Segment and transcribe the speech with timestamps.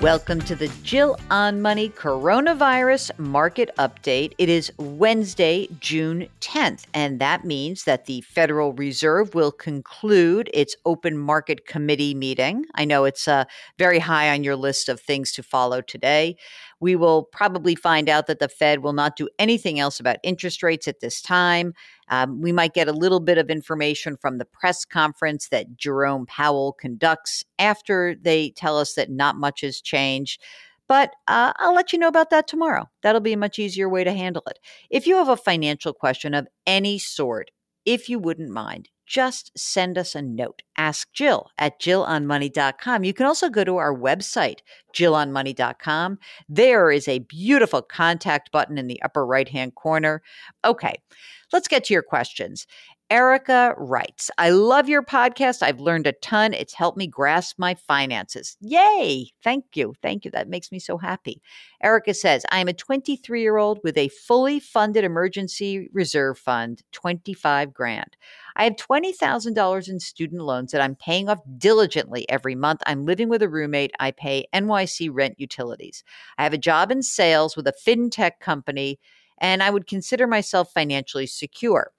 [0.00, 4.32] Welcome to the Jill on Money Coronavirus Market Update.
[4.38, 10.74] It is Wednesday, June 10th, and that means that the Federal Reserve will conclude its
[10.86, 12.64] open market committee meeting.
[12.76, 13.44] I know it's uh,
[13.76, 16.36] very high on your list of things to follow today.
[16.80, 20.62] We will probably find out that the Fed will not do anything else about interest
[20.62, 21.74] rates at this time.
[22.10, 26.26] Um, we might get a little bit of information from the press conference that Jerome
[26.26, 30.42] Powell conducts after they tell us that not much has changed.
[30.88, 32.88] But uh, I'll let you know about that tomorrow.
[33.02, 34.58] That'll be a much easier way to handle it.
[34.90, 37.52] If you have a financial question of any sort,
[37.86, 40.62] if you wouldn't mind, just send us a note.
[40.76, 43.02] Ask Jill at jillonmoney.com.
[43.02, 44.60] You can also go to our website,
[44.94, 46.18] jillonmoney.com.
[46.48, 50.22] There is a beautiful contact button in the upper right hand corner.
[50.64, 50.94] Okay,
[51.52, 52.66] let's get to your questions.
[53.10, 55.64] Erica writes, I love your podcast.
[55.64, 56.54] I've learned a ton.
[56.54, 58.56] It's helped me grasp my finances.
[58.60, 59.32] Yay!
[59.42, 59.94] Thank you.
[60.00, 60.30] Thank you.
[60.30, 61.42] That makes me so happy.
[61.82, 66.82] Erica says, I am a 23 year old with a fully funded emergency reserve fund,
[66.92, 68.16] 25 grand.
[68.54, 72.80] I have $20,000 in student loans that I'm paying off diligently every month.
[72.86, 73.92] I'm living with a roommate.
[73.98, 76.04] I pay NYC rent utilities.
[76.38, 79.00] I have a job in sales with a fintech company,
[79.40, 81.92] and I would consider myself financially secure.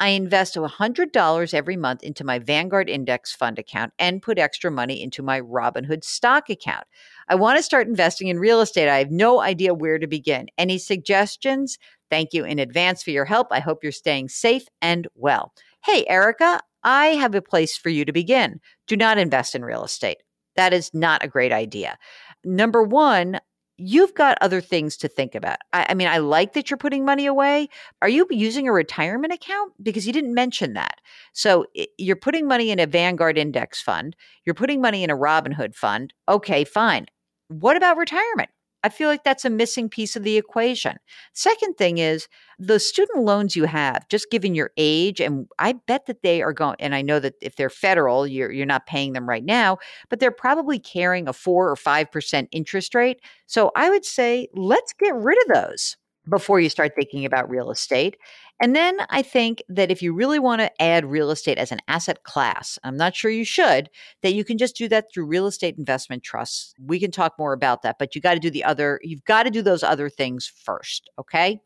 [0.00, 5.02] I invest $100 every month into my Vanguard Index Fund account and put extra money
[5.02, 6.84] into my Robinhood stock account.
[7.28, 8.88] I want to start investing in real estate.
[8.88, 10.48] I have no idea where to begin.
[10.56, 11.78] Any suggestions?
[12.10, 13.48] Thank you in advance for your help.
[13.50, 15.52] I hope you're staying safe and well.
[15.84, 18.60] Hey, Erica, I have a place for you to begin.
[18.86, 20.18] Do not invest in real estate.
[20.54, 21.98] That is not a great idea.
[22.44, 23.40] Number one,
[23.78, 25.58] you've got other things to think about.
[25.72, 27.68] I, I, mean, I like that you're putting money away.
[28.02, 29.72] Are you using a retirement account?
[29.82, 31.00] Because you didn't mention that.
[31.32, 35.74] So you're putting money in a Vanguard index fund, you're putting money in a Robinhood
[35.74, 36.12] fund.
[36.28, 37.06] Okay, fine.
[37.48, 38.50] What about retirement?
[38.84, 40.96] I feel like that's a missing piece of the equation.
[41.32, 42.28] Second thing is
[42.58, 46.52] the student loans you have, just given your age, and I bet that they are
[46.52, 49.78] going, and I know that if they're federal, you're, you're not paying them right now,
[50.08, 53.20] but they're probably carrying a four or 5% interest rate.
[53.46, 55.96] So I would say let's get rid of those
[56.28, 58.16] before you start thinking about real estate.
[58.60, 61.80] And then I think that if you really want to add real estate as an
[61.86, 63.88] asset class, I'm not sure you should,
[64.22, 66.74] that you can just do that through real estate investment trusts.
[66.78, 69.44] We can talk more about that, but you got to do the other, you've got
[69.44, 71.08] to do those other things first.
[71.18, 71.60] Okay.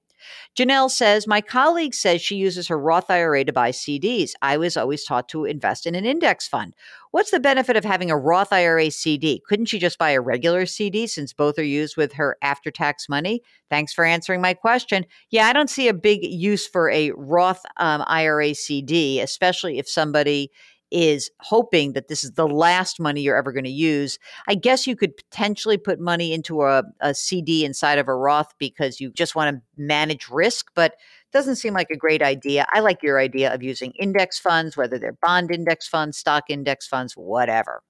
[0.57, 4.33] Janelle says, My colleague says she uses her Roth IRA to buy CDs.
[4.43, 6.75] I was always taught to invest in an index fund.
[7.13, 9.43] What's the benefit of having a Roth IRA CD?
[9.47, 13.09] Couldn't she just buy a regular CD since both are used with her after tax
[13.09, 13.43] money?
[13.69, 15.05] Thanks for answering my question.
[15.31, 19.89] Yeah, I don't see a big use for a Roth um, IRA CD, especially if
[19.89, 20.51] somebody
[20.93, 24.19] is hoping that this is the last money you're ever going to use.
[24.47, 28.53] I guess you could potentially put money into a, a CD inside of a Roth
[28.59, 30.95] because you just want to manage risk, but
[31.33, 32.67] doesn't seem like a great idea.
[32.71, 36.87] I like your idea of using index funds, whether they're bond index funds, stock index
[36.87, 37.83] funds, whatever.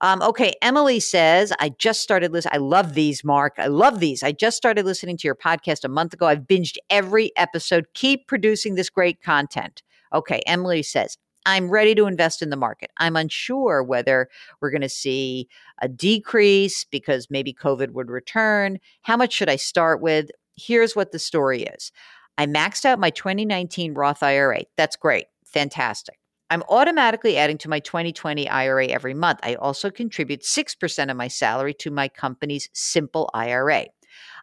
[0.00, 2.54] Um, okay, Emily says, I just started listening.
[2.54, 3.54] I love these, Mark.
[3.58, 4.22] I love these.
[4.22, 6.26] I just started listening to your podcast a month ago.
[6.26, 7.86] I've binged every episode.
[7.94, 9.82] Keep producing this great content.
[10.12, 12.90] Okay, Emily says, I'm ready to invest in the market.
[12.96, 14.28] I'm unsure whether
[14.60, 15.48] we're going to see
[15.82, 18.78] a decrease because maybe COVID would return.
[19.02, 20.30] How much should I start with?
[20.56, 21.92] Here's what the story is
[22.38, 24.62] I maxed out my 2019 Roth IRA.
[24.76, 25.26] That's great.
[25.44, 26.18] Fantastic.
[26.50, 29.40] I'm automatically adding to my 2020 IRA every month.
[29.42, 33.86] I also contribute 6% of my salary to my company's simple IRA.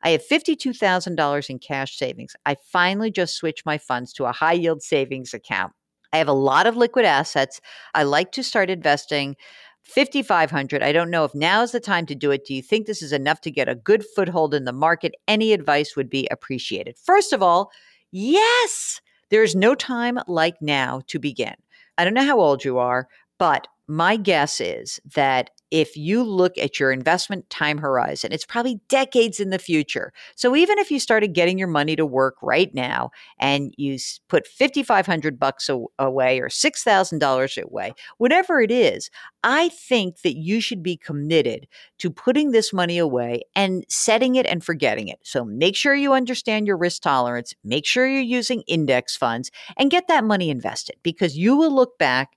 [0.03, 2.35] I have $52,000 in cash savings.
[2.45, 5.73] I finally just switched my funds to a high yield savings account.
[6.13, 7.61] I have a lot of liquid assets.
[7.93, 9.35] I like to start investing
[9.83, 12.45] 5500 I don't know if now is the time to do it.
[12.45, 15.15] Do you think this is enough to get a good foothold in the market?
[15.27, 16.97] Any advice would be appreciated.
[16.97, 17.71] First of all,
[18.11, 21.55] yes, there is no time like now to begin.
[21.97, 23.07] I don't know how old you are,
[23.37, 28.81] but my guess is that if you look at your investment time horizon, it's probably
[28.89, 30.11] decades in the future.
[30.35, 33.97] So even if you started getting your money to work right now and you
[34.27, 39.09] put 5500 bucks away or $6,000 away, whatever it is,
[39.43, 41.67] I think that you should be committed
[41.99, 45.19] to putting this money away and setting it and forgetting it.
[45.23, 49.89] So make sure you understand your risk tolerance, make sure you're using index funds and
[49.89, 52.31] get that money invested because you will look back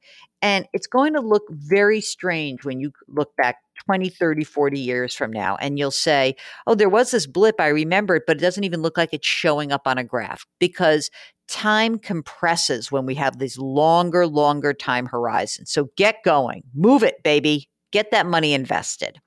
[0.45, 3.57] and it's going to look very strange when you look back
[3.87, 6.37] 20, 30, 40 years from now and you'll say,
[6.67, 7.59] oh, there was this blip.
[7.59, 10.45] I remember it, but it doesn't even look like it's showing up on a graph
[10.59, 11.11] because
[11.49, 15.73] time compresses when we have these longer, longer time horizons.
[15.73, 19.19] So get going, move it, baby, get that money invested.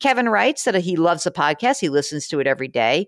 [0.00, 1.80] Kevin writes that he loves the podcast.
[1.80, 3.06] He listens to it every day.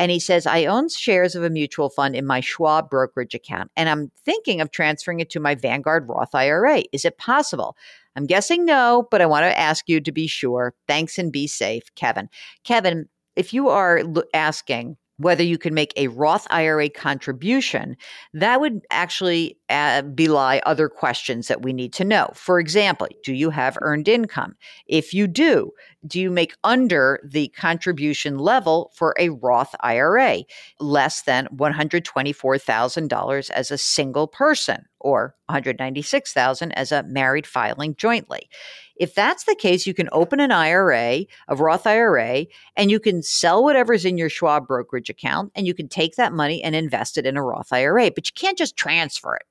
[0.00, 3.70] And he says, I own shares of a mutual fund in my Schwab brokerage account,
[3.76, 6.84] and I'm thinking of transferring it to my Vanguard Roth IRA.
[6.90, 7.76] Is it possible?
[8.16, 10.72] I'm guessing no, but I want to ask you to be sure.
[10.88, 12.30] Thanks and be safe, Kevin.
[12.64, 14.02] Kevin, if you are
[14.32, 17.94] asking, whether you can make a Roth IRA contribution,
[18.32, 22.30] that would actually uh, belie other questions that we need to know.
[22.34, 24.56] For example, do you have earned income?
[24.86, 25.72] If you do,
[26.06, 30.38] do you make under the contribution level for a Roth IRA,
[30.78, 38.48] less than $124,000 as a single person or 196,000 as a married filing jointly?
[38.96, 43.22] If that's the case, you can open an IRA, a Roth IRA, and you can
[43.22, 47.16] sell whatever's in your Schwab brokerage account and you can take that money and invest
[47.16, 49.46] it in a Roth IRA, but you can't just transfer it.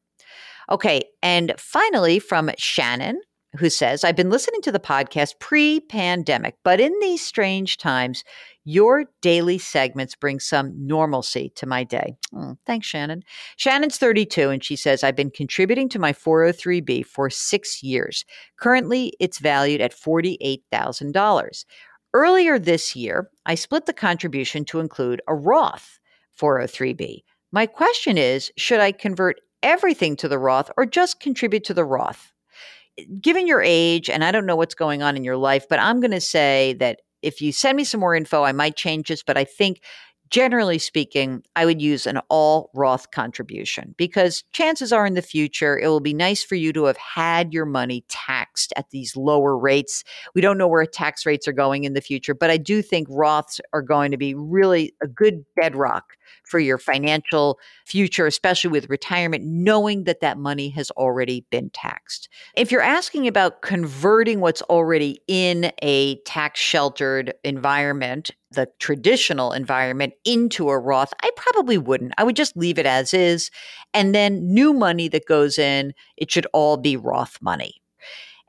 [0.69, 1.01] Okay.
[1.23, 3.19] And finally, from Shannon,
[3.57, 8.23] who says, I've been listening to the podcast pre pandemic, but in these strange times,
[8.63, 12.15] your daily segments bring some normalcy to my day.
[12.35, 13.23] Oh, thanks, Shannon.
[13.57, 18.25] Shannon's 32, and she says, I've been contributing to my 403B for six years.
[18.59, 21.65] Currently, it's valued at $48,000.
[22.13, 25.99] Earlier this year, I split the contribution to include a Roth
[26.39, 27.23] 403B.
[27.51, 31.85] My question is should I convert everything to the Roth or just contribute to the
[31.85, 32.31] Roth?
[33.21, 35.99] Given your age, and I don't know what's going on in your life, but I'm
[35.99, 39.23] going to say that if you send me some more info, I might change this,
[39.23, 39.81] but I think
[40.29, 45.77] generally speaking, I would use an all Roth contribution because chances are in the future,
[45.79, 49.57] it will be nice for you to have had your money taxed at these lower
[49.57, 50.03] rates.
[50.35, 53.07] We don't know where tax rates are going in the future, but I do think
[53.09, 58.89] Roths are going to be really a good bedrock for your financial future, especially with
[58.89, 62.29] retirement, knowing that that money has already been taxed.
[62.55, 70.13] If you're asking about converting what's already in a tax sheltered environment, the traditional environment,
[70.25, 72.13] into a Roth, I probably wouldn't.
[72.17, 73.51] I would just leave it as is.
[73.93, 77.81] And then new money that goes in, it should all be Roth money.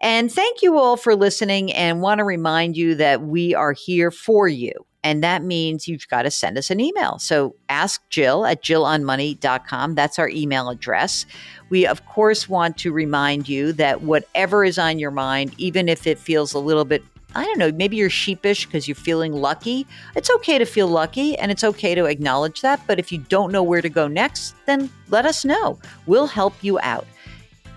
[0.00, 4.11] And thank you all for listening and want to remind you that we are here
[4.11, 4.73] for you.
[5.02, 7.19] And that means you've got to send us an email.
[7.19, 9.94] So ask Jill at jillonmoney.com.
[9.94, 11.25] That's our email address.
[11.70, 16.06] We, of course, want to remind you that whatever is on your mind, even if
[16.06, 17.02] it feels a little bit
[17.35, 19.87] I don't know, maybe you're sheepish because you're feeling lucky.
[20.17, 22.81] It's okay to feel lucky and it's okay to acknowledge that.
[22.88, 25.79] But if you don't know where to go next, then let us know.
[26.06, 27.06] We'll help you out.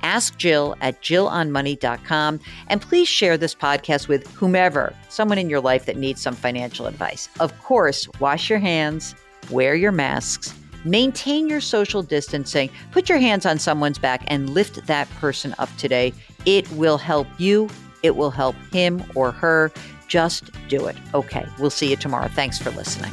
[0.03, 2.39] Ask Jill at jillonmoney.com.
[2.67, 6.85] And please share this podcast with whomever, someone in your life that needs some financial
[6.85, 7.29] advice.
[7.39, 9.15] Of course, wash your hands,
[9.49, 10.53] wear your masks,
[10.85, 15.69] maintain your social distancing, put your hands on someone's back, and lift that person up
[15.77, 16.13] today.
[16.45, 17.69] It will help you,
[18.03, 19.71] it will help him or her.
[20.07, 20.97] Just do it.
[21.13, 22.27] Okay, we'll see you tomorrow.
[22.27, 23.11] Thanks for listening.